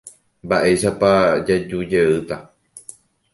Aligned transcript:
Mba'éichapa 0.45 1.11
jajujeýta. 1.45 2.35